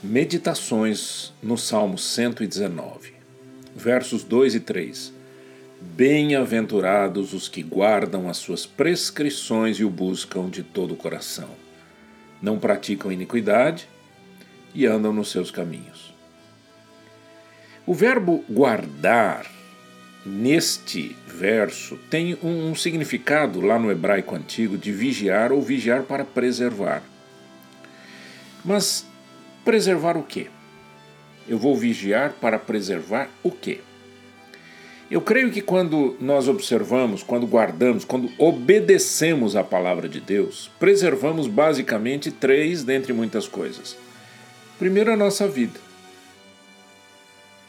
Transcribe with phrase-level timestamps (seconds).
[0.00, 3.14] Meditações no Salmo 119,
[3.74, 5.12] versos 2 e 3.
[5.80, 11.50] Bem-aventurados os que guardam as suas prescrições e o buscam de todo o coração.
[12.40, 13.88] Não praticam iniquidade
[14.72, 16.14] e andam nos seus caminhos.
[17.84, 19.50] O verbo guardar,
[20.24, 27.02] neste verso, tem um, significado lá no hebraico antigo de vigiar ou vigiar para preservar.
[28.64, 29.07] Mas
[29.68, 30.46] Preservar o quê?
[31.46, 33.80] Eu vou vigiar para preservar o quê?
[35.10, 41.46] Eu creio que quando nós observamos, quando guardamos, quando obedecemos a palavra de Deus, preservamos
[41.46, 43.94] basicamente três dentre muitas coisas.
[44.78, 45.78] Primeiro, a nossa vida.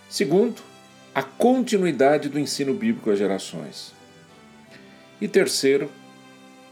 [0.08, 0.62] Segundo,
[1.14, 3.94] a continuidade do ensino bíblico às gerações.
[5.20, 5.92] E terceiro,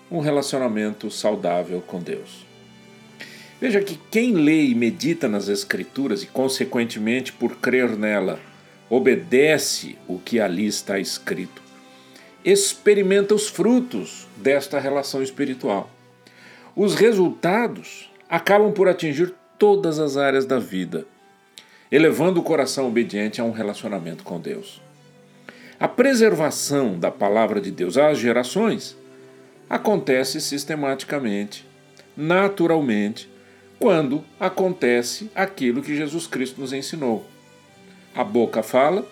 [0.10, 2.47] um relacionamento saudável com Deus.
[3.60, 8.40] Veja que quem lê e medita nas Escrituras e, consequentemente, por crer nela,
[8.90, 11.62] obedece o que ali está escrito,
[12.46, 15.90] experimenta os frutos desta relação espiritual.
[16.76, 21.06] Os resultados acabam por atingir todas as áreas da vida,
[21.92, 24.80] elevando o coração obediente a um relacionamento com Deus.
[25.80, 28.96] A preservação da palavra de Deus às gerações
[29.70, 31.66] acontece sistematicamente,
[32.16, 33.30] naturalmente,
[33.80, 37.26] quando acontece aquilo que Jesus Cristo nos ensinou.
[38.16, 39.06] A boca fala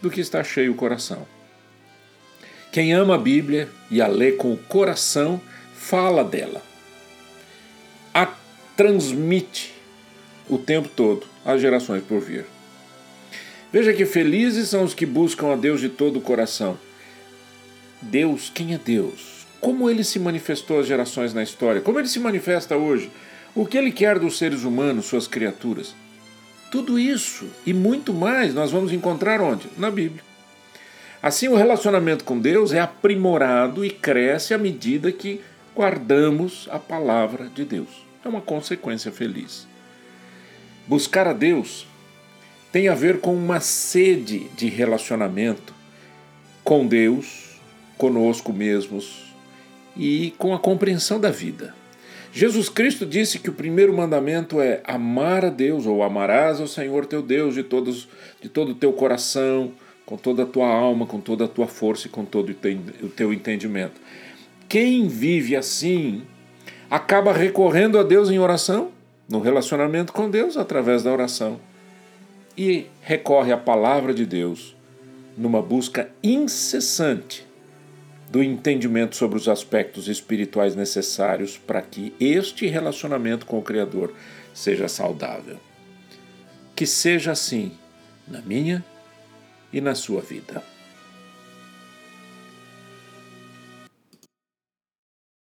[0.00, 1.26] do que está cheio o coração.
[2.72, 5.40] Quem ama a Bíblia e a lê com o coração,
[5.74, 6.62] fala dela.
[8.12, 8.26] A
[8.76, 9.74] transmite
[10.48, 12.44] o tempo todo às gerações por vir.
[13.72, 16.78] Veja que felizes são os que buscam a Deus de todo o coração.
[18.00, 19.46] Deus, quem é Deus?
[19.60, 21.80] Como ele se manifestou às gerações na história?
[21.80, 23.10] Como ele se manifesta hoje?
[23.58, 25.92] O que ele quer dos seres humanos, suas criaturas?
[26.70, 29.66] Tudo isso e muito mais nós vamos encontrar onde?
[29.76, 30.22] Na Bíblia.
[31.20, 35.40] Assim, o relacionamento com Deus é aprimorado e cresce à medida que
[35.74, 37.88] guardamos a palavra de Deus.
[38.24, 39.66] É uma consequência feliz.
[40.86, 41.84] Buscar a Deus
[42.70, 45.74] tem a ver com uma sede de relacionamento
[46.62, 47.58] com Deus,
[47.96, 49.34] conosco mesmos
[49.96, 51.74] e com a compreensão da vida.
[52.32, 57.06] Jesus Cristo disse que o primeiro mandamento é amar a Deus, ou amarás ao Senhor
[57.06, 58.08] teu Deus de, todos,
[58.40, 59.72] de todo o teu coração,
[60.04, 62.54] com toda a tua alma, com toda a tua força e com todo
[63.02, 64.00] o teu entendimento.
[64.68, 66.22] Quem vive assim
[66.90, 68.90] acaba recorrendo a Deus em oração,
[69.28, 71.58] no relacionamento com Deus, através da oração,
[72.56, 74.76] e recorre à palavra de Deus
[75.36, 77.47] numa busca incessante
[78.30, 84.14] do entendimento sobre os aspectos espirituais necessários para que este relacionamento com o Criador
[84.52, 85.58] seja saudável.
[86.76, 87.72] Que seja assim
[88.26, 88.84] na minha
[89.72, 90.62] e na sua vida.